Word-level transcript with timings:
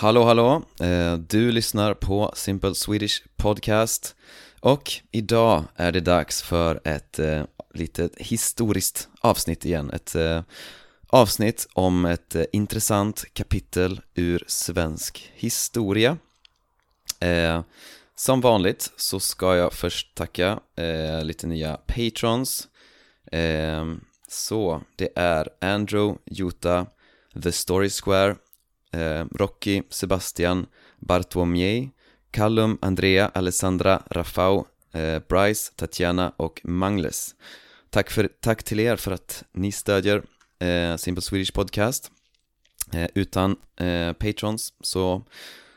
Hallå 0.00 0.24
hallå, 0.24 0.62
eh, 0.80 1.14
du 1.14 1.52
lyssnar 1.52 1.94
på 1.94 2.32
Simple 2.34 2.74
Swedish 2.74 3.22
Podcast 3.36 4.16
och 4.60 4.92
idag 5.10 5.64
är 5.76 5.92
det 5.92 6.00
dags 6.00 6.42
för 6.42 6.80
ett 6.84 7.18
eh, 7.18 7.42
litet 7.74 8.12
historiskt 8.16 9.08
avsnitt 9.20 9.64
igen. 9.64 9.90
Ett 9.90 10.14
eh, 10.14 10.42
avsnitt 11.08 11.68
om 11.72 12.04
ett 12.04 12.36
intressant 12.52 13.24
kapitel 13.32 14.00
ur 14.14 14.44
svensk 14.46 15.32
historia. 15.34 16.16
Som 18.16 18.40
vanligt 18.40 18.92
så 18.96 19.20
ska 19.20 19.56
jag 19.56 19.72
först 19.72 20.14
tacka 20.14 20.60
lite 21.22 21.46
nya 21.46 21.76
patrons. 21.76 22.68
Så 24.28 24.82
det 24.96 25.08
är 25.16 25.48
Andrew, 25.60 26.18
Jota, 26.24 26.86
The 27.42 27.52
Story 27.52 27.90
Square, 27.90 28.36
eh, 28.92 29.24
Rocky, 29.30 29.82
Sebastian, 29.90 30.66
Bartłomiej, 30.98 31.90
Callum, 32.30 32.78
Andrea, 32.80 33.30
Alessandra, 33.34 34.02
Rafał, 34.10 34.66
eh, 34.92 35.22
Bryce, 35.28 35.72
Tatjana 35.76 36.32
och 36.36 36.60
Mangles. 36.64 37.34
Tack, 37.90 38.10
för, 38.10 38.28
tack 38.40 38.62
till 38.62 38.80
er 38.80 38.96
för 38.96 39.12
att 39.12 39.44
ni 39.52 39.72
stödjer 39.72 40.22
eh, 40.58 40.96
Simple 40.96 41.22
Swedish 41.22 41.52
Podcast. 41.52 42.10
Eh, 42.92 43.08
utan 43.14 43.56
eh, 43.76 44.12
patrons 44.12 44.72
så 44.80 45.22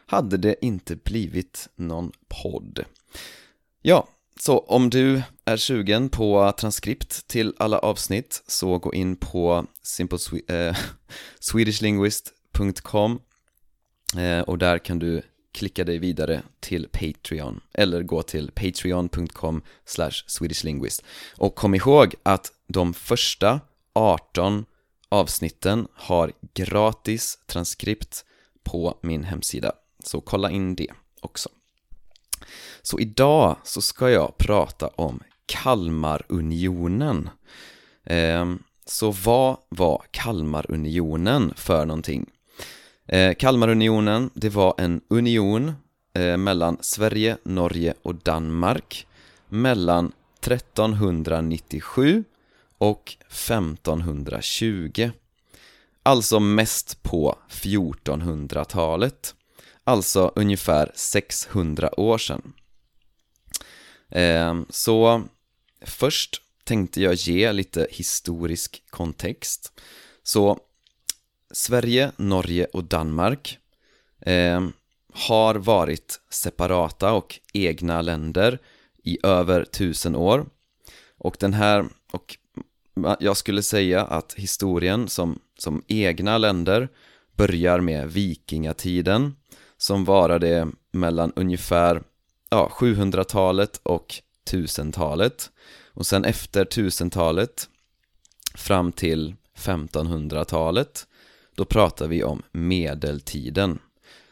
hade 0.05 0.37
det 0.37 0.65
inte 0.65 0.95
blivit 0.95 1.69
någon 1.75 2.11
podd. 2.27 2.85
Ja, 3.81 4.07
så 4.39 4.59
om 4.59 4.89
du 4.89 5.21
är 5.45 5.57
sugen 5.57 6.09
på 6.09 6.53
transkript 6.57 7.27
till 7.27 7.53
alla 7.57 7.79
avsnitt 7.79 8.43
så 8.47 8.77
gå 8.77 8.93
in 8.93 9.15
på 9.15 9.65
simple 9.81 10.17
eh, 10.47 10.77
swedishlinguist.com 12.57 13.19
eh, 14.17 14.39
och 14.39 14.57
där 14.57 14.77
kan 14.77 14.99
du 14.99 15.21
klicka 15.51 15.83
dig 15.83 15.97
vidare 15.97 16.43
till 16.59 16.87
Patreon 16.91 17.61
eller 17.73 18.03
gå 18.03 18.23
till 18.23 18.51
patreon.com 18.51 19.61
swedishlinguist 20.27 21.03
och 21.37 21.55
kom 21.55 21.75
ihåg 21.75 22.15
att 22.23 22.51
de 22.67 22.93
första 22.93 23.59
18 23.93 24.65
avsnitten 25.09 25.87
har 25.93 26.31
gratis 26.53 27.39
transkript 27.47 28.25
på 28.63 28.99
min 29.01 29.23
hemsida 29.23 29.71
så 30.03 30.21
kolla 30.21 30.51
in 30.51 30.75
det 30.75 30.91
också. 31.21 31.49
Så 32.81 32.99
idag 32.99 33.57
så 33.63 33.81
ska 33.81 34.09
jag 34.09 34.37
prata 34.37 34.87
om 34.87 35.19
Kalmarunionen. 35.45 37.29
Ehm, 38.03 38.63
så 38.85 39.11
vad 39.11 39.57
var 39.69 40.03
Kalmarunionen 40.11 41.53
för 41.55 41.85
någonting? 41.85 42.29
Eh, 43.11 43.33
Kalmarunionen, 43.35 44.29
det 44.33 44.49
var 44.49 44.75
en 44.77 45.01
union 45.07 45.73
eh, 46.13 46.37
mellan 46.37 46.77
Sverige, 46.81 47.37
Norge 47.43 47.93
och 48.01 48.15
Danmark 48.15 49.07
mellan 49.49 50.11
1397 50.41 52.23
och 52.77 53.17
1520. 53.27 55.11
Alltså 56.03 56.39
mest 56.39 57.03
på 57.03 57.37
1400-talet. 57.49 59.35
Alltså 59.83 60.31
ungefär 60.35 60.91
600 60.95 61.99
år 61.99 62.17
sedan. 62.17 62.53
Eh, 64.09 64.61
så 64.69 65.23
först 65.85 66.41
tänkte 66.63 67.01
jag 67.01 67.13
ge 67.13 67.51
lite 67.51 67.87
historisk 67.89 68.83
kontext. 68.89 69.81
Så 70.23 70.59
Sverige, 71.53 72.11
Norge 72.17 72.65
och 72.65 72.83
Danmark 72.83 73.57
eh, 74.21 74.61
har 75.13 75.55
varit 75.55 76.19
separata 76.29 77.13
och 77.13 77.39
egna 77.53 78.01
länder 78.01 78.59
i 79.03 79.17
över 79.23 79.63
tusen 79.63 80.15
år. 80.15 80.45
Och 81.17 81.37
den 81.39 81.53
här, 81.53 81.85
och 82.11 82.37
jag 83.19 83.37
skulle 83.37 83.63
säga 83.63 84.01
att 84.05 84.33
historien 84.33 85.07
som, 85.07 85.39
som 85.57 85.83
egna 85.87 86.37
länder 86.37 86.89
börjar 87.35 87.79
med 87.79 88.11
vikingatiden 88.11 89.35
som 89.77 90.05
varade 90.05 90.67
mellan 90.91 91.33
ungefär 91.35 92.03
ja, 92.49 92.71
700-talet 92.73 93.79
och 93.83 94.15
1000-talet 94.51 95.51
och 95.93 96.05
sen 96.05 96.25
efter 96.25 96.65
1000-talet 96.65 97.69
fram 98.55 98.91
till 98.91 99.35
1500-talet 99.57 101.07
då 101.61 101.65
pratar 101.65 102.07
vi 102.07 102.23
om 102.23 102.41
medeltiden 102.51 103.79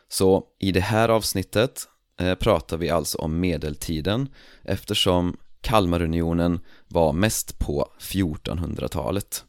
så 0.07 0.43
i 0.59 0.71
det 0.71 0.79
här 0.79 1.09
avsnittet 1.09 1.87
eh, 2.19 2.35
pratar 2.35 2.77
vi 2.77 2.89
alltså 2.89 3.17
om 3.17 3.39
medeltiden 3.39 4.29
eftersom 4.63 5.37
Kalmarunionen 5.61 6.59
var 6.87 7.13
mest 7.13 7.59
på 7.59 7.91
1400-talet 7.99 9.43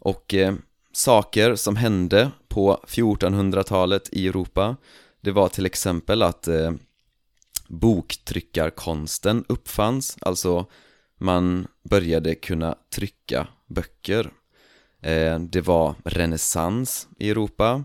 och 0.00 0.34
eh, 0.34 0.54
saker 0.92 1.54
som 1.54 1.76
hände 1.76 2.30
på 2.48 2.84
1400-talet 2.86 4.08
i 4.12 4.28
Europa 4.28 4.76
det 5.20 5.32
var 5.32 5.48
till 5.48 5.66
exempel 5.66 6.22
att 6.22 6.48
eh, 6.48 6.72
boktryckarkonsten 7.68 9.44
uppfanns, 9.48 10.16
alltså 10.20 10.66
man 11.18 11.66
började 11.82 12.34
kunna 12.34 12.78
trycka 12.94 13.48
böcker. 13.66 14.30
Eh, 15.06 15.38
det 15.38 15.60
var 15.60 15.94
renässans 16.04 17.08
i 17.18 17.30
Europa. 17.30 17.84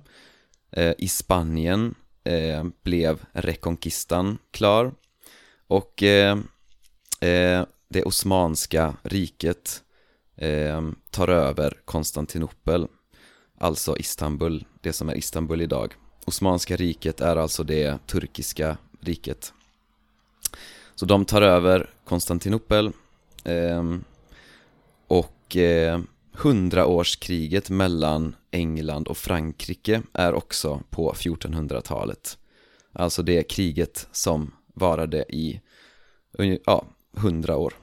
Eh, 0.71 0.93
I 0.97 1.07
Spanien 1.07 1.95
eh, 2.23 2.63
blev 2.83 3.25
Reconquistan 3.31 4.37
klar. 4.51 4.93
Och 5.67 6.03
det 7.89 8.03
osmanska 8.05 8.95
riket 9.03 9.83
tar 11.09 11.27
över 11.27 11.81
Konstantinopel, 11.85 12.87
alltså 13.57 13.97
Istanbul, 13.97 14.65
det 14.81 14.93
som 14.93 15.09
är 15.09 15.15
Istanbul 15.15 15.61
idag. 15.61 15.93
Osmanska 16.25 16.75
riket 16.75 17.21
är 17.21 17.35
alltså 17.35 17.63
det 17.63 18.07
turkiska 18.07 18.77
riket. 18.99 19.53
Så 20.95 21.05
de 21.05 21.25
tar 21.25 21.41
över 21.41 21.89
Konstantinopel 22.05 22.91
och 25.07 25.57
hundraårskriget 26.33 27.69
mellan 27.69 28.35
England 28.51 29.07
och 29.07 29.17
Frankrike 29.17 30.01
är 30.13 30.33
också 30.33 30.81
på 30.89 31.13
1400-talet. 31.13 32.37
Alltså 32.93 33.23
det 33.23 33.43
kriget 33.43 34.07
som 34.11 34.53
varade 34.73 35.25
i 35.29 35.61
ja, 36.65 36.85
hundra 37.13 37.57
år, 37.57 37.73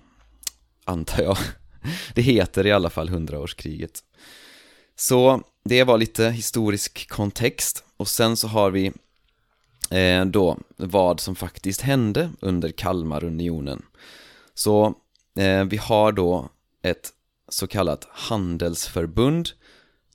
antar 0.84 1.22
jag. 1.22 1.37
Det 2.14 2.22
heter 2.22 2.66
i 2.66 2.72
alla 2.72 2.91
fall 2.91 3.08
hundraårskriget. 3.08 4.03
Så 4.97 5.42
det 5.64 5.84
var 5.84 5.98
lite 5.98 6.28
historisk 6.28 7.08
kontext 7.08 7.84
och 7.97 8.08
sen 8.08 8.37
så 8.37 8.48
har 8.48 8.70
vi 8.70 8.92
eh, 9.91 10.25
då 10.25 10.58
vad 10.76 11.20
som 11.20 11.37
faktiskt 11.37 11.81
hände 11.81 12.31
under 12.41 12.70
Kalmarunionen. 12.70 13.82
Så 14.54 14.94
eh, 15.38 15.64
vi 15.64 15.76
har 15.76 16.12
då 16.12 16.48
ett 16.82 17.12
så 17.48 17.66
kallat 17.66 18.09
handelsförbund 18.10 19.48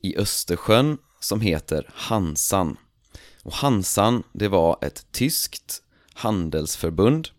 i 0.01 0.17
Östersjön 0.17 0.97
som 1.19 1.41
heter 1.41 1.89
Hansan. 1.93 2.77
Och 3.43 3.53
Hansan, 3.53 4.23
det 4.31 4.47
var 4.47 4.77
ett 4.81 5.11
tyskt 5.11 5.83
handelsförbund. 6.13 7.29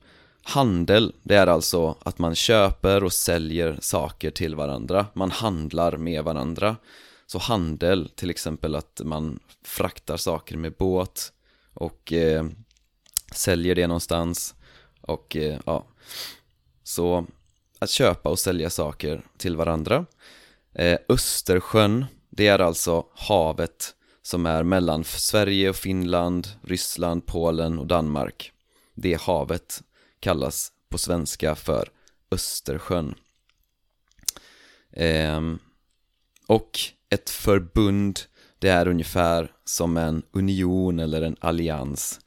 Handel, 0.43 1.15
det 1.22 1.34
är 1.34 1.47
alltså 1.47 1.97
att 2.03 2.19
man 2.19 2.34
köper 2.34 3.04
och 3.04 3.12
säljer 3.12 3.78
saker 3.81 4.31
till 4.31 4.54
varandra. 4.54 5.06
Man 5.15 5.31
handlar 5.31 5.97
med 5.97 6.25
varandra. 6.25 6.77
Så 7.27 7.38
handel, 7.38 8.10
till 8.15 8.30
exempel 8.30 8.74
att 8.74 9.01
man 9.04 9.39
fraktar 9.63 10.16
saker 10.16 10.57
med 10.57 10.72
båt 10.72 11.33
och 11.74 12.13
eh, 12.13 12.45
säljer 13.33 13.74
det 13.74 13.86
någonstans 13.86 14.54
och 15.01 15.36
eh, 15.36 15.60
ja 15.66 15.86
Så 16.83 17.27
att 17.84 17.91
köpa 17.91 18.28
och 18.28 18.39
sälja 18.39 18.71
saker 18.71 19.25
till 19.36 19.57
varandra. 19.57 20.07
Eh, 20.75 20.98
Östersjön, 21.09 22.04
det 22.31 22.47
är 22.47 22.59
alltså 22.59 23.07
havet 23.15 23.95
som 24.22 24.47
är 24.47 24.63
mellan 24.63 25.04
Sverige 25.04 25.71
och 25.71 25.77
Finland, 25.77 26.48
Ryssland, 26.63 27.27
Polen 27.27 27.78
och 27.78 27.86
Danmark. 27.86 28.53
Det 28.95 29.21
havet 29.21 29.83
kallas 30.21 30.72
på 30.89 30.98
svenska 30.98 31.54
för 31.54 31.89
Östersjön. 32.31 33.15
Eh, 34.92 35.41
Och 36.47 36.78
ett 37.10 37.30
förbund 37.30 38.21
det 38.59 38.69
är 38.69 38.89
ungefär 38.89 39.53
som 39.65 39.97
en 39.97 40.22
union 40.33 40.98
eller 40.98 41.22
en 41.22 41.37
allians. 41.41 42.21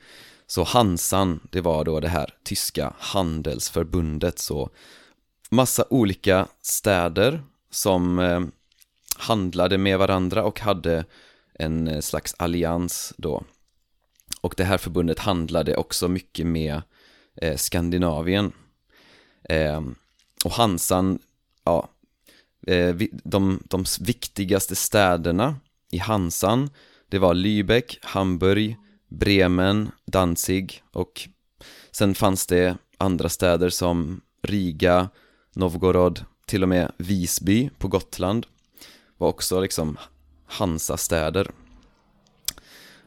Så 0.47 0.63
Hansan, 0.63 1.47
det 1.51 1.61
var 1.61 1.85
då 1.85 1.99
det 1.99 2.07
här 2.07 2.33
tyska 2.43 2.93
handelsförbundet. 2.99 4.39
Så 4.39 4.69
Massa 5.49 5.85
olika 5.89 6.47
städer 6.61 7.43
som 7.69 8.19
eh, 8.19 8.41
handlade 9.17 9.77
med 9.77 9.99
varandra 9.99 10.43
och 10.43 10.59
hade 10.59 11.05
en 11.53 11.87
eh, 11.87 11.99
slags 11.99 12.35
allians 12.37 13.13
då 13.17 13.43
och 14.41 14.53
det 14.57 14.63
här 14.63 14.77
förbundet 14.77 15.19
handlade 15.19 15.75
också 15.75 16.07
mycket 16.07 16.47
med 16.47 16.81
eh, 17.41 17.55
Skandinavien. 17.55 18.51
Eh, 19.49 19.81
och 20.45 20.51
Hansan, 20.51 21.19
ja, 21.63 21.89
eh, 22.67 22.95
de, 23.23 23.63
de 23.65 23.85
viktigaste 23.99 24.75
städerna 24.75 25.55
i 25.91 25.97
Hansan, 25.97 26.69
det 27.09 27.19
var 27.19 27.33
Lübeck, 27.33 27.97
Hamburg, 28.01 28.75
Bremen, 29.07 29.91
Danzig 30.05 30.83
och 30.91 31.29
sen 31.91 32.15
fanns 32.15 32.47
det 32.47 32.77
andra 32.97 33.29
städer 33.29 33.69
som 33.69 34.21
Riga, 34.43 35.09
Novgorod, 35.57 36.25
till 36.45 36.63
och 36.63 36.69
med 36.69 36.91
Visby 36.97 37.69
på 37.77 37.87
Gotland 37.87 38.45
var 39.17 39.27
också 39.27 39.61
liksom 39.61 39.97
Hansa-städer. 40.45 41.51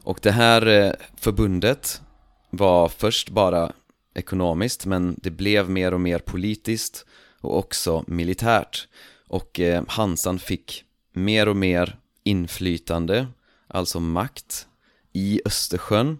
Och 0.03 0.19
det 0.21 0.31
här 0.31 0.67
eh, 0.67 0.93
förbundet 1.17 2.01
var 2.49 2.89
först 2.89 3.29
bara 3.29 3.71
ekonomiskt 4.13 4.85
men 4.85 5.15
det 5.17 5.31
blev 5.31 5.69
mer 5.69 5.93
och 5.93 6.01
mer 6.01 6.19
politiskt 6.19 7.05
och 7.41 7.57
också 7.57 8.03
militärt. 8.07 8.87
Och 9.27 9.59
eh, 9.59 9.83
Hansan 9.87 10.39
fick 10.39 10.83
mer 11.13 11.47
och 11.47 11.57
mer 11.57 11.97
inflytande, 12.23 13.27
alltså 13.67 13.99
makt, 13.99 14.67
i 15.13 15.41
Östersjön. 15.45 16.19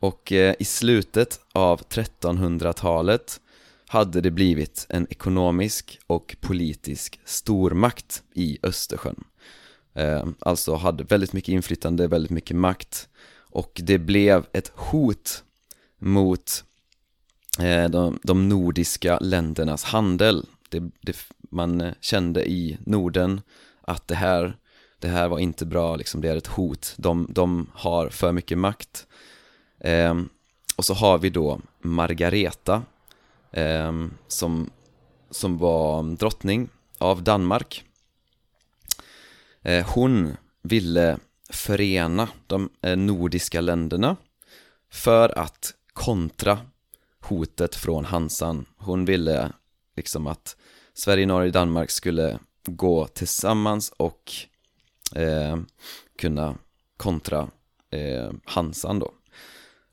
Och 0.00 0.32
eh, 0.32 0.54
i 0.58 0.64
slutet 0.64 1.40
av 1.52 1.80
1300-talet 1.80 3.40
hade 3.90 4.20
det 4.20 4.30
blivit 4.30 4.86
en 4.88 5.06
ekonomisk 5.10 5.98
och 6.06 6.36
politisk 6.40 7.20
stormakt 7.24 8.22
i 8.34 8.58
Östersjön. 8.62 9.24
Eh, 9.94 10.26
alltså 10.38 10.74
hade 10.74 11.04
väldigt 11.04 11.32
mycket 11.32 11.52
inflytande, 11.52 12.08
väldigt 12.08 12.30
mycket 12.30 12.56
makt 12.56 13.08
och 13.36 13.80
det 13.84 13.98
blev 13.98 14.46
ett 14.52 14.72
hot 14.74 15.44
mot 15.98 16.64
eh, 17.58 17.90
de, 17.90 18.18
de 18.22 18.48
nordiska 18.48 19.18
ländernas 19.18 19.84
handel. 19.84 20.46
Det, 20.68 20.90
det, 21.00 21.16
man 21.50 21.80
eh, 21.80 21.92
kände 22.00 22.50
i 22.50 22.78
Norden 22.86 23.40
att 23.82 24.08
det 24.08 24.14
här, 24.14 24.56
det 24.98 25.08
här 25.08 25.28
var 25.28 25.38
inte 25.38 25.66
bra, 25.66 25.96
liksom, 25.96 26.20
det 26.20 26.28
är 26.28 26.36
ett 26.36 26.46
hot. 26.46 26.94
De, 26.96 27.26
de 27.30 27.70
har 27.74 28.08
för 28.08 28.32
mycket 28.32 28.58
makt. 28.58 29.06
Eh, 29.80 30.20
och 30.76 30.84
så 30.84 30.94
har 30.94 31.18
vi 31.18 31.30
då 31.30 31.60
Margareta 31.82 32.82
Ehm, 33.52 34.14
som, 34.28 34.70
som 35.30 35.58
var 35.58 36.16
drottning 36.16 36.68
av 36.98 37.22
Danmark. 37.22 37.84
Eh, 39.62 39.86
hon 39.86 40.36
ville 40.62 41.18
förena 41.50 42.28
de 42.46 42.70
eh, 42.82 42.96
nordiska 42.96 43.60
länderna 43.60 44.16
för 44.90 45.38
att 45.38 45.74
kontra 45.92 46.58
hotet 47.20 47.74
från 47.74 48.04
Hansan. 48.04 48.66
Hon 48.76 49.04
ville 49.04 49.52
liksom 49.96 50.26
att 50.26 50.56
Sverige, 50.94 51.26
Norge 51.26 51.46
och 51.46 51.52
Danmark 51.52 51.90
skulle 51.90 52.38
gå 52.64 53.06
tillsammans 53.06 53.92
och 53.96 54.32
eh, 55.14 55.58
kunna 56.18 56.54
kontra 56.96 57.48
eh, 57.90 58.30
Hansan 58.44 58.98
då. 58.98 59.12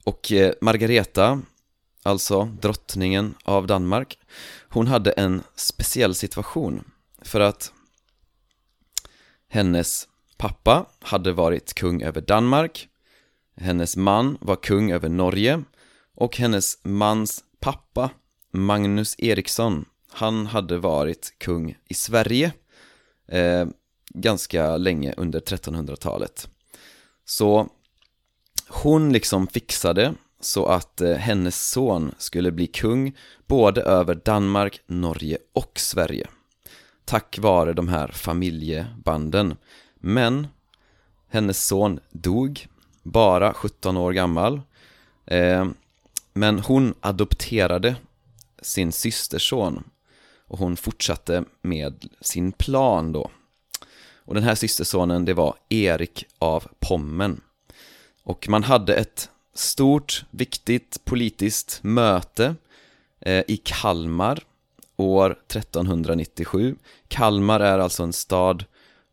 Och 0.03 0.31
eh, 0.31 0.53
Margareta 0.61 1.41
alltså 2.07 2.45
drottningen 2.61 3.35
av 3.43 3.67
Danmark, 3.67 4.19
hon 4.69 4.87
hade 4.87 5.11
en 5.11 5.43
speciell 5.55 6.15
situation 6.15 6.83
för 7.21 7.39
att 7.39 7.71
hennes 9.47 10.07
pappa 10.37 10.85
hade 10.99 11.31
varit 11.33 11.73
kung 11.73 12.01
över 12.01 12.21
Danmark, 12.21 12.87
hennes 13.55 13.97
man 13.97 14.37
var 14.41 14.55
kung 14.55 14.91
över 14.91 15.09
Norge 15.09 15.63
och 16.15 16.37
hennes 16.37 16.77
mans 16.83 17.43
pappa, 17.59 18.09
Magnus 18.51 19.15
Eriksson, 19.17 19.85
han 20.11 20.45
hade 20.45 20.77
varit 20.77 21.33
kung 21.37 21.77
i 21.87 21.93
Sverige 21.93 22.51
eh, 23.27 23.67
ganska 24.09 24.77
länge 24.77 25.13
under 25.17 25.39
1300-talet. 25.39 26.49
Så 27.25 27.69
hon 28.67 29.13
liksom 29.13 29.47
fixade 29.47 30.13
så 30.39 30.65
att 30.65 31.01
eh, 31.01 31.13
hennes 31.13 31.69
son 31.69 32.15
skulle 32.17 32.51
bli 32.51 32.67
kung 32.67 33.15
både 33.47 33.81
över 33.81 34.15
Danmark, 34.15 34.81
Norge 34.87 35.37
och 35.53 35.79
Sverige. 35.79 36.27
Tack 37.05 37.37
vare 37.39 37.73
de 37.73 37.87
här 37.87 38.07
familjebanden. 38.07 39.55
Men 39.95 40.47
hennes 41.27 41.67
son 41.67 41.99
dog 42.09 42.67
bara 43.03 43.53
17 43.53 43.97
år 43.97 44.11
gammal. 44.11 44.61
Eh, 45.25 45.67
men 46.33 46.59
hon 46.59 46.93
adopterade 46.99 47.95
sin 48.61 48.91
systerson 48.91 49.83
och 50.47 50.59
hon 50.59 50.77
fortsatte 50.77 51.43
med 51.61 52.05
sin 52.21 52.51
plan 52.51 53.11
då. 53.11 53.31
Och 54.15 54.33
den 54.33 54.43
här 54.43 54.55
systersonen 54.55 55.25
det 55.25 55.33
var 55.33 55.55
Erik 55.69 56.25
av 56.39 56.67
Pommen. 56.79 57.41
Och 58.23 58.49
man 58.49 58.63
hade 58.63 58.95
ett 58.95 59.29
stort, 59.57 60.25
viktigt 60.31 61.05
politiskt 61.05 61.79
möte 61.81 62.55
eh, 63.19 63.43
i 63.47 63.57
Kalmar 63.63 64.43
år 64.95 65.31
1397. 65.47 66.75
Kalmar 67.07 67.59
är 67.59 67.79
alltså 67.79 68.03
en 68.03 68.13
stad 68.13 68.65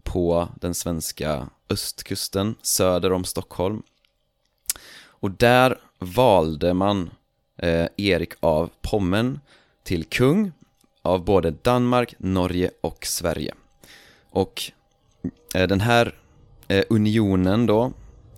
på 0.02 0.48
den 0.60 0.74
svenska 0.74 1.48
östkusten 1.70 2.54
söder 2.62 3.12
om 3.12 3.24
Stockholm. 3.24 3.82
Och 5.06 5.30
där 5.30 5.78
valde 5.98 6.74
man 6.74 7.10
eh, 7.56 7.86
Erik 7.96 8.32
av 8.40 8.70
Pommen 8.82 9.40
till 9.82 10.04
kung 10.04 10.52
av 11.02 11.24
både 11.24 11.50
Danmark, 11.50 12.14
Norge 12.18 12.70
och 12.80 13.06
Sverige. 13.06 13.54
Och 14.30 14.62
eh, 15.54 15.68
den 15.68 15.80
här 15.80 16.14
eh, 16.68 16.84
unionen 16.90 17.66
då, 17.66 17.92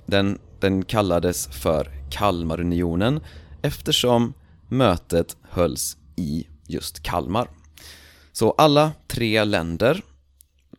den, 0.07 0.39
den 0.67 0.85
kallades 0.85 1.47
för 1.47 1.91
Kalmarunionen 2.11 3.21
eftersom 3.63 4.35
mötet 4.69 5.37
hölls 5.43 5.97
i 6.17 6.47
just 6.67 7.03
Kalmar. 7.03 7.49
Så 8.33 8.51
alla 8.51 8.93
tre 9.07 9.45
länder, 9.45 10.03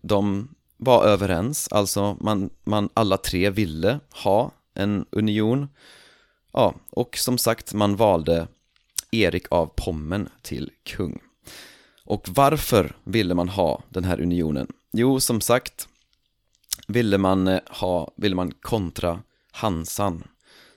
de 0.01 0.49
var 0.77 1.05
överens, 1.05 1.67
alltså 1.71 2.17
man, 2.19 2.49
man 2.63 2.89
alla 2.93 3.17
tre 3.17 3.49
ville 3.49 3.99
ha 4.23 4.51
en 4.73 5.06
union. 5.09 5.67
Ja, 6.53 6.75
och 6.91 7.17
som 7.17 7.37
sagt, 7.37 7.73
man 7.73 7.95
valde 7.95 8.47
Erik 9.11 9.45
av 9.51 9.71
Pommen 9.75 10.29
till 10.41 10.71
kung. 10.83 11.19
Och 12.06 12.27
varför 12.29 12.95
ville 13.03 13.33
man 13.33 13.49
ha 13.49 13.83
den 13.89 14.03
här 14.03 14.21
unionen? 14.21 14.67
Jo, 14.94 15.19
som 15.19 15.41
sagt, 15.41 15.87
ville 16.87 17.17
man 17.17 17.47
eh, 17.47 17.59
ha, 17.67 18.11
ville 18.15 18.35
man 18.35 18.51
kontra 18.51 19.19
Hansan 19.57 20.23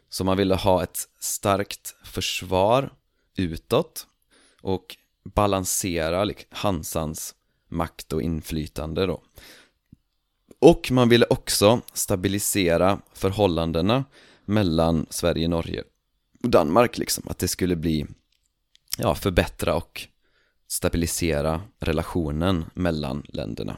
så 0.09 0.25
man 0.25 0.37
ville 0.37 0.55
ha 0.55 0.83
ett 0.83 0.99
starkt 1.19 1.95
försvar 2.05 2.93
utåt 3.37 4.07
och 4.61 4.97
balansera 5.25 6.33
Hansans 6.51 7.35
makt 7.69 8.13
och 8.13 8.23
inflytande 8.23 9.07
då. 9.07 9.23
Och 10.59 10.89
man 10.91 11.09
ville 11.09 11.27
också 11.31 11.81
stabilisera 11.93 13.01
förhållandena 13.13 14.05
mellan 14.45 15.07
Sverige, 15.11 15.49
Norge 15.49 15.85
och 16.43 16.51
Danmark 16.51 16.99
liksom, 16.99 17.25
att 17.29 17.39
det 17.39 17.49
skulle 17.49 17.77
bli, 17.77 18.07
ja, 18.99 19.15
förbättra 19.15 19.75
och 19.75 20.09
stabilisera 20.69 21.63
relationen 21.79 22.65
mellan 22.75 23.23
länderna. 23.29 23.77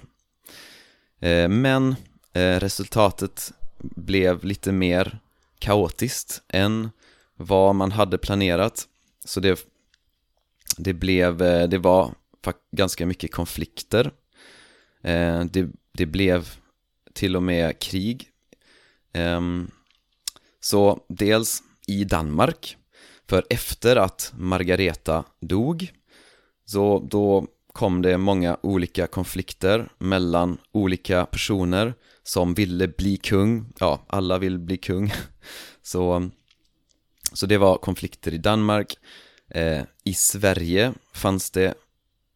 Eh, 1.20 1.48
men 1.48 1.96
eh, 2.32 2.60
resultatet 2.60 3.52
blev 3.82 4.44
lite 4.44 4.72
mer 4.72 5.18
kaotiskt 5.58 6.42
än 6.48 6.90
vad 7.36 7.74
man 7.74 7.92
hade 7.92 8.18
planerat. 8.18 8.88
Så 9.24 9.40
det, 9.40 9.66
det 10.76 10.92
blev, 10.92 11.42
eh, 11.42 11.68
det 11.68 11.78
var 11.78 12.14
ganska 12.72 13.06
mycket 13.06 13.32
konflikter. 13.32 14.10
Eh, 15.02 15.44
det, 15.44 15.70
det 15.92 16.06
blev 16.06 16.48
till 17.12 17.36
och 17.36 17.42
med 17.42 17.78
krig. 17.78 18.28
Ehm, 19.12 19.70
så 20.60 21.04
dels 21.08 21.62
i 21.86 22.04
Danmark, 22.04 22.76
för 23.28 23.44
efter 23.50 23.96
att 23.96 24.32
Margareta 24.36 25.24
dog, 25.40 25.92
så 26.64 27.08
då 27.10 27.46
kom 27.72 28.02
det 28.02 28.18
många 28.18 28.56
olika 28.62 29.06
konflikter 29.06 29.88
mellan 29.98 30.58
olika 30.72 31.26
personer 31.26 31.94
som 32.22 32.54
ville 32.54 32.88
bli 32.88 33.16
kung, 33.16 33.72
ja, 33.80 34.04
alla 34.06 34.38
vill 34.38 34.58
bli 34.58 34.76
kung. 34.76 35.12
Så, 35.82 36.30
så 37.32 37.46
det 37.46 37.58
var 37.58 37.78
konflikter 37.78 38.34
i 38.34 38.38
Danmark. 38.38 38.94
Eh, 39.48 39.82
I 40.04 40.14
Sverige 40.14 40.92
fanns 41.12 41.50
det 41.50 41.74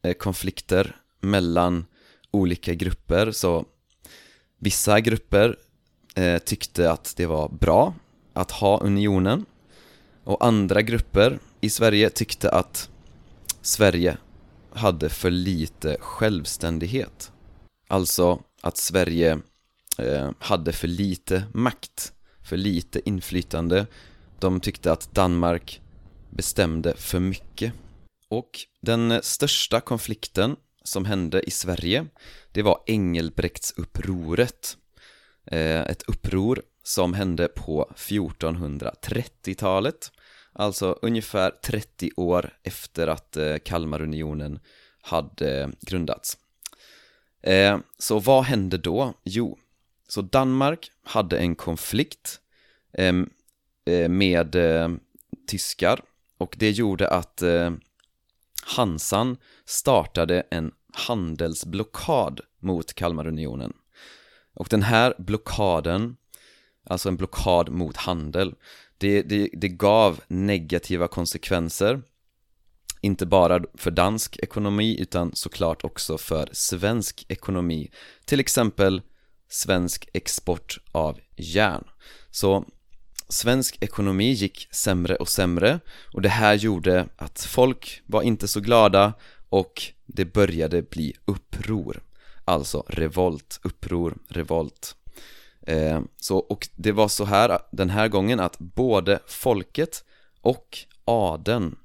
eh, 0.02 0.12
konflikter 0.12 0.96
mellan 1.20 1.86
olika 2.30 2.74
grupper. 2.74 3.30
Så 3.30 3.64
vissa 4.58 5.00
grupper 5.00 5.56
eh, 6.14 6.38
tyckte 6.38 6.90
att 6.90 7.16
det 7.16 7.26
var 7.26 7.48
bra 7.48 7.94
att 8.32 8.50
ha 8.50 8.80
unionen 8.80 9.44
och 10.24 10.46
andra 10.46 10.82
grupper 10.82 11.38
i 11.60 11.70
Sverige 11.70 12.10
tyckte 12.10 12.50
att 12.50 12.90
Sverige 13.62 14.16
hade 14.76 15.08
för 15.08 15.30
lite 15.30 15.96
självständighet. 16.00 17.32
Alltså 17.88 18.42
att 18.62 18.76
Sverige 18.76 19.38
eh, 19.98 20.30
hade 20.38 20.72
för 20.72 20.88
lite 20.88 21.44
makt, 21.54 22.12
för 22.42 22.56
lite 22.56 23.08
inflytande. 23.08 23.86
De 24.38 24.60
tyckte 24.60 24.92
att 24.92 25.14
Danmark 25.14 25.80
bestämde 26.30 26.96
för 26.96 27.20
mycket. 27.20 27.72
Och 28.28 28.50
den 28.80 29.22
största 29.22 29.80
konflikten 29.80 30.56
som 30.84 31.04
hände 31.04 31.42
i 31.42 31.50
Sverige, 31.50 32.06
det 32.52 32.62
var 32.62 32.82
Engelbrektsupproret. 32.86 34.76
Eh, 35.46 35.80
ett 35.80 36.02
uppror 36.02 36.62
som 36.82 37.14
hände 37.14 37.48
på 37.48 37.92
1430-talet, 37.96 40.12
alltså 40.58 40.98
ungefär 41.02 41.50
30 41.50 42.10
år 42.16 42.50
efter 42.62 43.08
att 43.08 43.36
eh, 43.36 43.56
Kalmarunionen 43.64 44.58
hade 45.00 45.60
eh, 45.60 45.68
grundats. 45.80 46.38
Eh, 47.42 47.78
så 47.98 48.18
vad 48.18 48.44
hände 48.44 48.78
då? 48.78 49.14
Jo, 49.24 49.58
så 50.08 50.22
Danmark 50.22 50.90
hade 51.02 51.38
en 51.38 51.54
konflikt 51.54 52.40
ehm, 52.92 53.30
med 54.08 54.56
tyskar 55.46 56.00
och 56.38 56.56
det 56.58 56.70
gjorde 56.70 57.08
att 57.08 57.42
Hansan 58.62 59.36
startade 59.64 60.46
en 60.50 60.72
handelsblockad 60.92 62.40
mot 62.58 62.94
Kalmarunionen. 62.94 63.72
Och 64.54 64.66
den 64.70 64.82
här 64.82 65.14
blockaden, 65.18 66.16
alltså 66.84 67.08
en 67.08 67.16
blockad 67.16 67.68
mot 67.68 67.96
handel, 67.96 68.54
det, 68.98 69.22
det, 69.22 69.50
det 69.52 69.68
gav 69.68 70.20
negativa 70.28 71.08
konsekvenser 71.08 72.02
inte 73.00 73.26
bara 73.26 73.60
för 73.74 73.90
dansk 73.90 74.36
ekonomi 74.36 75.00
utan 75.00 75.30
såklart 75.34 75.84
också 75.84 76.18
för 76.18 76.48
svensk 76.52 77.26
ekonomi. 77.28 77.90
Till 78.24 78.40
exempel 78.40 79.02
svensk 79.48 80.08
export 80.12 80.78
av 80.92 81.18
järn. 81.36 81.84
Så 82.30 82.64
svensk 83.28 83.82
ekonomi 83.82 84.32
gick 84.32 84.68
sämre 84.70 85.16
och 85.16 85.28
sämre 85.28 85.80
och 86.12 86.22
det 86.22 86.28
här 86.28 86.54
gjorde 86.54 87.08
att 87.16 87.40
folk 87.40 88.02
var 88.06 88.22
inte 88.22 88.48
så 88.48 88.60
glada 88.60 89.12
och 89.48 89.82
det 90.06 90.24
började 90.24 90.82
bli 90.82 91.14
uppror. 91.24 92.02
Alltså 92.44 92.84
revolt, 92.88 93.60
uppror, 93.62 94.18
revolt 94.28 94.96
eh, 95.66 96.00
så, 96.16 96.38
Och 96.38 96.68
det 96.76 96.92
var 96.92 97.08
så 97.08 97.24
här 97.24 97.58
den 97.72 97.90
här 97.90 98.08
gången 98.08 98.40
att 98.40 98.58
både 98.58 99.18
folket 99.26 100.04
och 100.40 100.78
adeln 101.04 101.76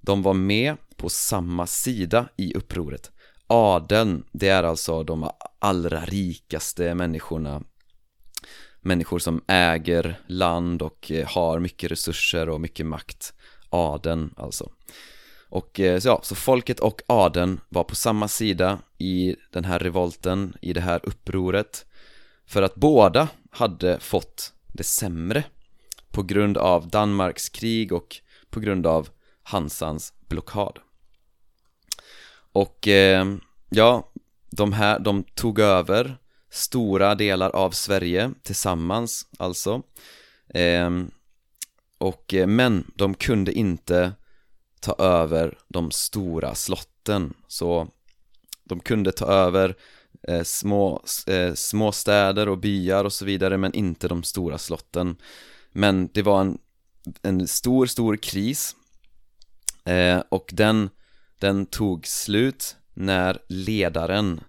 De 0.00 0.22
var 0.22 0.34
med 0.34 0.76
på 0.96 1.08
samma 1.08 1.66
sida 1.66 2.28
i 2.36 2.54
upproret. 2.54 3.10
Adeln, 3.46 4.24
det 4.32 4.48
är 4.48 4.62
alltså 4.62 5.02
de 5.02 5.30
allra 5.58 6.00
rikaste 6.00 6.94
människorna 6.94 7.62
Människor 8.80 9.18
som 9.18 9.42
äger 9.46 10.20
land 10.26 10.82
och 10.82 11.10
eh, 11.10 11.26
har 11.26 11.58
mycket 11.58 11.90
resurser 11.90 12.48
och 12.48 12.60
mycket 12.60 12.86
makt. 12.86 13.34
Adeln 13.70 14.34
alltså. 14.36 14.70
Och 15.48 15.80
eh, 15.80 15.98
så, 15.98 16.08
ja, 16.08 16.20
så 16.22 16.34
folket 16.34 16.80
och 16.80 17.02
adeln 17.06 17.60
var 17.68 17.84
på 17.84 17.94
samma 17.94 18.28
sida 18.28 18.78
i 18.98 19.36
den 19.52 19.64
här 19.64 19.78
revolten, 19.78 20.56
i 20.62 20.72
det 20.72 20.80
här 20.80 21.00
upproret. 21.02 21.86
För 22.46 22.62
att 22.62 22.74
båda 22.74 23.28
hade 23.50 24.00
fått 24.00 24.52
det 24.72 24.84
sämre 24.84 25.44
På 26.10 26.22
grund 26.22 26.58
av 26.58 26.88
Danmarks 26.88 27.48
krig 27.48 27.92
och 27.92 28.16
på 28.50 28.60
grund 28.60 28.86
av 28.86 29.08
Hansans 29.42 30.12
blockad. 30.28 30.78
Och 32.52 32.88
eh, 32.88 33.26
ja, 33.68 34.12
de 34.50 34.72
här, 34.72 34.98
de 34.98 35.22
tog 35.22 35.58
över 35.58 36.18
stora 36.50 37.14
delar 37.14 37.50
av 37.50 37.70
Sverige 37.70 38.30
tillsammans 38.42 39.26
alltså. 39.38 39.82
Eh, 40.48 40.90
och, 41.98 42.34
eh, 42.34 42.46
Men 42.46 42.92
de 42.94 43.14
kunde 43.14 43.52
inte 43.52 44.12
ta 44.80 44.94
över 44.98 45.58
de 45.68 45.90
stora 45.90 46.54
slotten. 46.54 47.34
Så 47.48 47.88
de 48.64 48.80
kunde 48.80 49.12
ta 49.12 49.26
över 49.26 49.76
eh, 50.22 50.42
små, 50.42 51.02
eh, 51.26 51.54
små 51.54 51.92
städer 51.92 52.48
och 52.48 52.58
byar 52.58 53.04
och 53.04 53.12
så 53.12 53.24
vidare 53.24 53.56
men 53.56 53.74
inte 53.74 54.08
de 54.08 54.22
stora 54.22 54.58
slotten. 54.58 55.16
Men 55.72 56.08
det 56.14 56.22
var 56.22 56.40
en, 56.40 56.58
en 57.22 57.48
stor, 57.48 57.86
stor 57.86 58.16
kris. 58.16 58.76
Eh, 59.84 60.22
och 60.28 60.50
den, 60.52 60.90
den 61.38 61.66
tog 61.66 62.06
slut 62.06 62.76
när 62.94 63.38
ledaren 63.48 64.40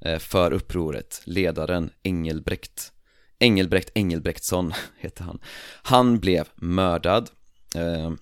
eh, 0.00 0.18
för 0.18 0.52
upproret, 0.52 1.22
ledaren 1.24 1.90
Engelbrekt 2.02 2.92
Engelbrekt 3.38 3.90
Engelbrektsson 3.94 4.72
heter 4.98 5.24
han. 5.24 5.38
Han 5.82 6.18
blev 6.20 6.48
mördad. 6.54 7.30
Eh, 7.74 8.12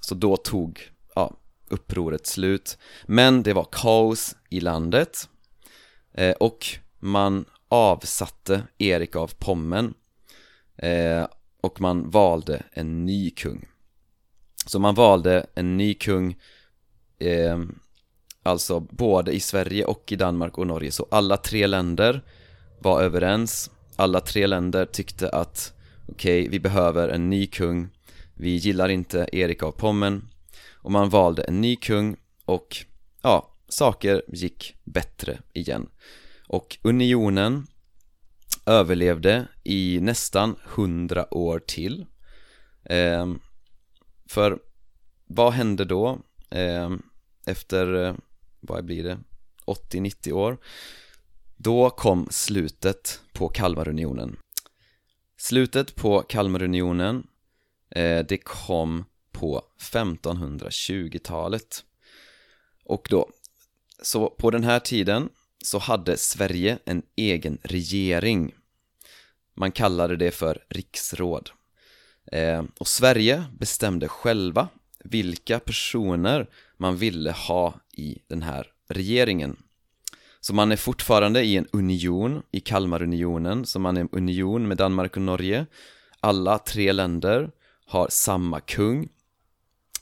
Så 0.00 0.14
då 0.14 0.36
tog 0.36 0.90
ja, 1.14 1.36
upproret 1.68 2.26
slut. 2.26 2.78
Men 3.06 3.42
det 3.42 3.52
var 3.52 3.68
kaos 3.72 4.36
i 4.50 4.60
landet. 4.60 5.28
Eh, 6.16 6.32
och 6.32 6.66
man 6.98 7.44
avsatte 7.68 8.62
Erik 8.78 9.16
av 9.16 9.32
Pommen 9.38 9.94
eh, 10.76 11.26
och 11.60 11.80
man 11.80 12.10
valde 12.10 12.62
en 12.72 13.06
ny 13.06 13.30
kung. 13.30 13.68
Så 14.66 14.78
man 14.78 14.94
valde 14.94 15.46
en 15.54 15.76
ny 15.76 15.94
kung 15.94 16.36
eh, 17.18 17.58
Alltså 18.46 18.80
både 18.80 19.32
i 19.32 19.40
Sverige 19.40 19.84
och 19.84 20.12
i 20.12 20.16
Danmark 20.16 20.58
och 20.58 20.66
Norge. 20.66 20.92
Så 20.92 21.06
alla 21.10 21.36
tre 21.36 21.66
länder 21.66 22.22
var 22.78 23.02
överens. 23.02 23.70
Alla 23.96 24.20
tre 24.20 24.46
länder 24.46 24.86
tyckte 24.86 25.28
att 25.28 25.72
Okej, 26.08 26.40
okay, 26.40 26.50
vi 26.50 26.60
behöver 26.60 27.08
en 27.08 27.30
ny 27.30 27.46
kung. 27.46 27.88
Vi 28.34 28.50
gillar 28.50 28.88
inte 28.88 29.28
Erik 29.32 29.62
av 29.62 29.72
Pommen. 29.72 30.28
Och 30.74 30.92
man 30.92 31.08
valde 31.08 31.42
en 31.42 31.60
ny 31.60 31.76
kung 31.76 32.16
och 32.44 32.76
ja, 33.22 33.55
saker 33.68 34.22
gick 34.28 34.76
bättre 34.84 35.38
igen. 35.52 35.88
Och 36.48 36.78
unionen 36.82 37.66
överlevde 38.66 39.48
i 39.64 39.98
nästan 40.00 40.56
hundra 40.64 41.34
år 41.34 41.58
till. 41.58 42.06
Eh, 42.84 43.26
för 44.28 44.58
vad 45.26 45.52
hände 45.52 45.84
då? 45.84 46.18
Ehm, 46.50 46.92
eh, 46.92 46.98
efter, 47.46 48.16
vad 48.60 48.84
blir 48.84 49.04
det, 49.04 49.18
80-90 49.66 50.32
år? 50.32 50.58
Då 51.56 51.90
kom 51.90 52.28
slutet 52.30 53.20
på 53.32 53.48
Kalmarunionen. 53.48 54.36
Slutet 55.36 55.94
på 55.94 56.22
Kalmarunionen 56.22 57.26
eh, 57.90 58.26
det 58.26 58.38
kom 58.38 59.04
på 59.32 59.62
1520-talet. 59.92 61.84
Och 62.84 63.06
då, 63.10 63.30
så 64.02 64.30
på 64.30 64.50
den 64.50 64.64
här 64.64 64.80
tiden 64.80 65.28
så 65.64 65.78
hade 65.78 66.16
Sverige 66.16 66.78
en 66.84 67.02
egen 67.16 67.58
regering. 67.62 68.54
Man 69.54 69.72
kallade 69.72 70.16
det 70.16 70.30
för 70.30 70.64
riksråd. 70.68 71.50
Eh, 72.32 72.64
och 72.78 72.88
Sverige 72.88 73.44
bestämde 73.58 74.08
själva 74.08 74.68
vilka 75.04 75.58
personer 75.58 76.50
man 76.76 76.96
ville 76.96 77.30
ha 77.30 77.74
i 77.92 78.18
den 78.28 78.42
här 78.42 78.66
regeringen. 78.88 79.56
Så 80.40 80.54
man 80.54 80.72
är 80.72 80.76
fortfarande 80.76 81.42
i 81.42 81.56
en 81.56 81.66
union, 81.72 82.42
i 82.50 82.60
Kalmarunionen, 82.60 83.66
så 83.66 83.78
man 83.78 83.96
är 83.96 84.00
en 84.00 84.08
union 84.12 84.68
med 84.68 84.76
Danmark 84.76 85.16
och 85.16 85.22
Norge. 85.22 85.66
Alla 86.20 86.58
tre 86.58 86.92
länder 86.92 87.50
har 87.86 88.06
samma 88.10 88.60
kung 88.60 89.08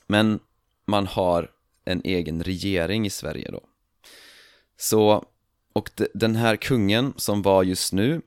men 0.07 0.39
man 0.85 1.07
har 1.07 1.51
en 1.85 2.01
egen 2.03 2.43
regering 2.43 3.05
i 3.05 3.09
Sverige 3.09 3.51
då 3.51 3.61
så, 4.77 5.25
och 5.73 5.89
den 6.13 6.35
här 6.35 6.55
kungen 6.55 7.13
som 7.17 7.41
var 7.41 7.63
just 7.63 7.93
nu 7.93 8.21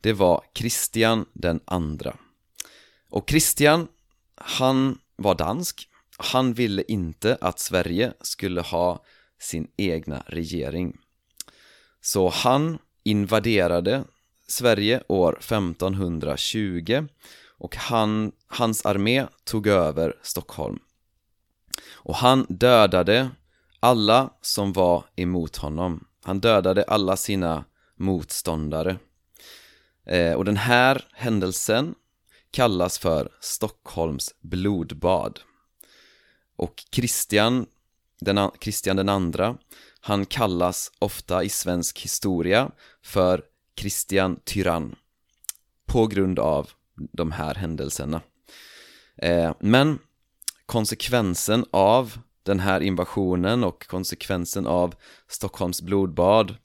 Det 0.00 0.12
var 0.12 0.44
Kristian 0.52 1.26
den 1.32 1.60
andra. 1.64 2.16
Och 3.08 3.28
Kristian, 3.28 3.88
han 4.34 4.98
var 5.16 5.34
dansk. 5.34 5.88
Han 6.18 6.54
ville 6.54 6.82
inte 6.88 7.38
att 7.40 7.58
Sverige 7.58 8.12
skulle 8.20 8.60
ha 8.60 9.04
sin 9.38 9.70
egna 9.76 10.24
regering. 10.26 10.96
Så 12.00 12.28
han 12.28 12.78
invaderade 13.02 14.04
Sverige 14.48 15.02
år 15.08 15.36
1520 15.38 17.06
och 17.58 17.76
han, 17.76 18.32
hans 18.46 18.86
armé 18.86 19.26
tog 19.44 19.66
över 19.66 20.16
Stockholm. 20.22 20.78
Och 21.92 22.14
han 22.16 22.46
dödade 22.48 23.30
alla 23.84 24.30
som 24.40 24.72
var 24.72 25.04
emot 25.16 25.56
honom 25.56 26.06
Han 26.22 26.40
dödade 26.40 26.84
alla 26.84 27.16
sina 27.16 27.64
motståndare 27.96 28.98
eh, 30.06 30.32
Och 30.32 30.44
den 30.44 30.56
här 30.56 31.08
händelsen 31.12 31.94
kallas 32.50 32.98
för 32.98 33.28
Stockholms 33.40 34.34
blodbad. 34.40 35.40
Och 36.56 36.84
Kristian 36.90 37.66
den, 38.20 38.50
Kristian 38.58 38.96
den 38.96 39.08
andra, 39.08 39.56
han 40.00 40.26
kallas 40.26 40.92
ofta 40.98 41.44
i 41.44 41.48
svensk 41.48 42.00
historia 42.00 42.70
för 43.02 43.42
Kristian 43.74 44.40
Tyrann 44.44 44.96
på 45.86 46.06
grund 46.06 46.38
av 46.38 46.70
de 47.12 47.32
här 47.32 47.54
händelserna. 47.54 48.20
Eh, 49.16 49.54
men 49.60 49.98
konsekvensen 50.66 51.64
av 51.70 52.18
den 52.44 52.60
här 52.60 52.80
invasionen 52.80 53.64
och 53.64 53.86
konsekvensen 53.86 54.66
av 54.66 54.94
Stockholms 55.28 55.82
blodbad 55.82 56.56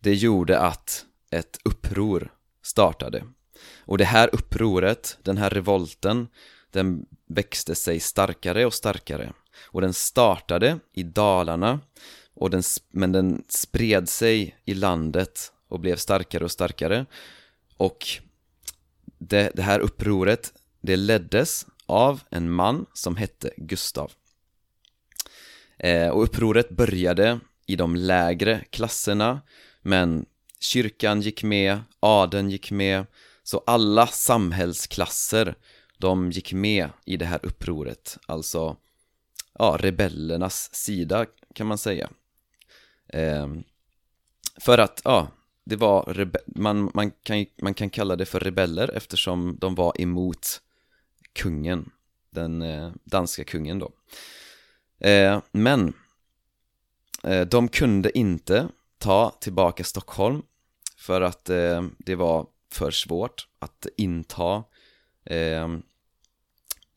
det 0.00 0.14
gjorde 0.14 0.58
att 0.58 1.04
ett 1.30 1.58
uppror 1.64 2.32
startade. 2.62 3.24
Och 3.78 3.98
det 3.98 4.04
här 4.04 4.30
upproret, 4.32 5.18
den 5.22 5.36
här 5.36 5.50
revolten, 5.50 6.28
den 6.70 7.06
växte 7.28 7.74
sig 7.74 8.00
starkare 8.00 8.66
och 8.66 8.74
starkare. 8.74 9.32
Och 9.64 9.80
den 9.80 9.92
startade 9.92 10.78
i 10.92 11.02
Dalarna, 11.02 11.80
och 12.34 12.50
den, 12.50 12.62
men 12.90 13.12
den 13.12 13.44
spred 13.48 14.08
sig 14.08 14.56
i 14.64 14.74
landet 14.74 15.52
och 15.68 15.80
blev 15.80 15.96
starkare 15.96 16.44
och 16.44 16.50
starkare. 16.50 17.06
Och 17.76 18.06
det, 19.18 19.50
det 19.54 19.62
här 19.62 19.80
upproret, 19.80 20.52
det 20.80 20.96
leddes 20.96 21.66
av 21.86 22.20
en 22.30 22.50
man 22.50 22.86
som 22.92 23.16
hette 23.16 23.50
Gustav. 23.56 24.12
Eh, 25.78 26.08
och 26.08 26.22
upproret 26.22 26.70
började 26.70 27.40
i 27.66 27.76
de 27.76 27.96
lägre 27.96 28.64
klasserna, 28.70 29.40
men 29.82 30.26
kyrkan 30.60 31.20
gick 31.20 31.42
med, 31.42 31.80
adeln 32.00 32.50
gick 32.50 32.70
med, 32.70 33.06
så 33.42 33.62
alla 33.66 34.06
samhällsklasser, 34.06 35.54
de 35.98 36.30
gick 36.30 36.52
med 36.52 36.88
i 37.04 37.16
det 37.16 37.24
här 37.24 37.40
upproret, 37.42 38.18
alltså 38.26 38.76
ja, 39.58 39.76
rebellernas 39.80 40.74
sida 40.74 41.26
kan 41.54 41.66
man 41.66 41.78
säga. 41.78 42.10
Eh, 43.08 43.48
för 44.60 44.78
att, 44.78 45.00
ja, 45.04 45.28
det 45.64 45.76
var, 45.76 46.30
man, 46.46 46.90
man, 46.94 47.10
kan, 47.10 47.46
man 47.62 47.74
kan 47.74 47.90
kalla 47.90 48.16
det 48.16 48.26
för 48.26 48.40
rebeller 48.40 48.90
eftersom 48.96 49.56
de 49.60 49.74
var 49.74 50.00
emot 50.00 50.62
kungen, 51.32 51.90
den 52.30 52.62
eh, 52.62 52.92
danska 53.04 53.44
kungen 53.44 53.78
då. 53.78 53.92
Eh, 54.98 55.40
men 55.52 55.92
eh, 57.22 57.46
de 57.46 57.68
kunde 57.68 58.18
inte 58.18 58.68
ta 58.98 59.30
tillbaka 59.40 59.84
Stockholm 59.84 60.42
för 60.96 61.20
att 61.20 61.50
eh, 61.50 61.82
det 61.98 62.14
var 62.14 62.46
för 62.72 62.90
svårt 62.90 63.48
att 63.58 63.86
inta 63.96 64.64
ehm, 65.24 65.82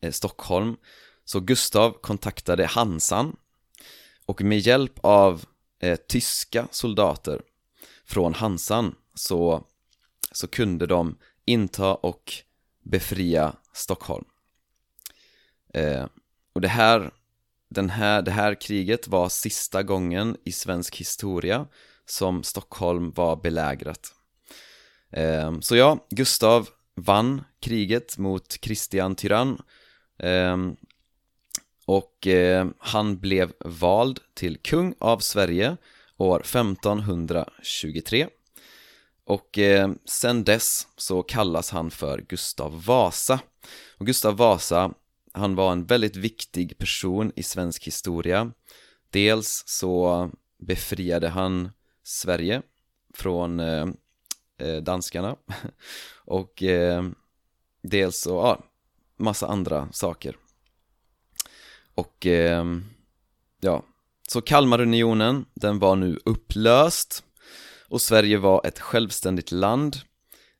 eh, 0.00 0.12
Stockholm. 0.12 0.76
Så 1.24 1.40
Gustav 1.40 1.90
kontaktade 2.00 2.66
Hansan 2.66 3.36
och 4.26 4.42
med 4.42 4.58
hjälp 4.58 4.98
av 5.02 5.44
eh, 5.78 5.98
tyska 6.08 6.68
soldater 6.70 7.42
från 8.04 8.34
Hansan 8.34 8.94
så, 9.14 9.64
så 10.32 10.46
kunde 10.46 10.86
de 10.86 11.18
inta 11.44 11.94
och 11.94 12.32
befria 12.82 13.56
Stockholm. 13.72 14.24
Eh, 15.74 16.06
och 16.52 16.60
det 16.60 16.68
här, 16.68 17.10
den 17.70 17.90
här, 17.90 18.22
det 18.22 18.30
här 18.30 18.54
kriget 18.54 19.08
var 19.08 19.28
sista 19.28 19.82
gången 19.82 20.36
i 20.44 20.52
svensk 20.52 20.96
historia 20.96 21.66
som 22.06 22.42
Stockholm 22.42 23.10
var 23.10 23.36
belägrat. 23.36 24.12
Ehm, 25.12 25.62
så 25.62 25.76
ja, 25.76 26.06
Gustav 26.10 26.68
vann 26.94 27.44
kriget 27.60 28.18
mot 28.18 28.60
Kristian 28.60 29.14
Tyrann 29.14 29.62
ehm, 30.18 30.76
och 31.86 32.26
eh, 32.26 32.66
han 32.78 33.18
blev 33.18 33.52
vald 33.64 34.20
till 34.34 34.58
kung 34.58 34.94
av 34.98 35.18
Sverige 35.18 35.76
år 36.16 36.40
1523 36.40 38.28
och 39.24 39.58
eh, 39.58 39.90
sen 40.04 40.44
dess 40.44 40.86
så 40.96 41.22
kallas 41.22 41.70
han 41.70 41.90
för 41.90 42.18
Gustav 42.28 42.84
Vasa 42.84 43.40
och 43.98 44.06
Gustav 44.06 44.36
Vasa, 44.36 44.94
han 45.32 45.54
var 45.54 45.72
en 45.72 45.86
väldigt 45.86 46.16
viktig 46.16 46.78
person 46.78 47.32
i 47.36 47.42
svensk 47.42 47.86
historia 47.86 48.52
Dels 49.10 49.62
så 49.66 50.30
befriade 50.58 51.28
han 51.28 51.70
Sverige 52.02 52.62
från 53.14 53.60
eh, 53.60 53.88
eh 54.58 54.76
danskarna 54.82 55.36
och 56.24 56.62
eh, 56.62 57.04
dels 57.82 58.20
så, 58.20 58.30
ja, 58.30 58.64
massa 59.16 59.46
andra 59.46 59.88
saker 59.92 60.36
och 61.94 62.26
eh, 62.26 62.64
ja, 63.60 63.84
så 64.28 64.40
Kalmarunionen, 64.40 65.46
den 65.54 65.78
var 65.78 65.96
nu 65.96 66.18
upplöst 66.24 67.24
och 67.88 68.00
Sverige 68.00 68.38
var 68.38 68.66
ett 68.66 68.78
självständigt 68.78 69.52
land. 69.52 69.96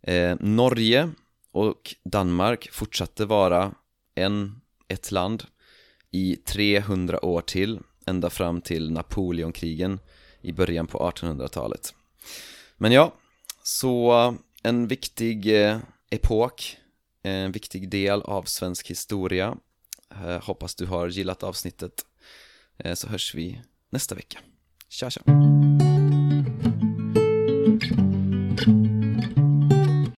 Eh, 0.02 0.36
Norge 0.40 1.10
och 1.52 1.94
Danmark 2.04 2.68
fortsatte 2.72 3.26
vara 3.26 3.74
en, 4.20 4.60
ett 4.88 5.10
land 5.10 5.44
i 6.10 6.36
300 6.36 7.24
år 7.24 7.40
till, 7.40 7.80
ända 8.06 8.30
fram 8.30 8.60
till 8.60 8.90
Napoleonkrigen 8.90 10.00
i 10.40 10.52
början 10.52 10.86
på 10.86 10.98
1800-talet. 10.98 11.94
Men 12.76 12.92
ja, 12.92 13.14
så 13.62 14.34
en 14.62 14.88
viktig 14.88 15.64
eh, 15.64 15.78
epok, 16.10 16.76
eh, 17.22 17.32
en 17.32 17.52
viktig 17.52 17.88
del 17.88 18.22
av 18.22 18.42
svensk 18.42 18.90
historia. 18.90 19.56
Eh, 20.10 20.42
hoppas 20.42 20.74
du 20.74 20.86
har 20.86 21.08
gillat 21.08 21.42
avsnittet. 21.42 22.06
Så 22.94 23.08
hörs 23.08 23.34
vi 23.34 23.60
nästa 23.90 24.14
vecka. 24.14 24.38
Tja 24.88 25.10
tja! 25.10 25.22